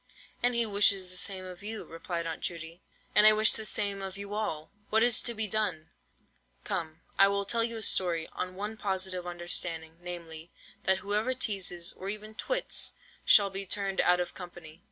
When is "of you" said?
1.45-1.83, 4.01-4.33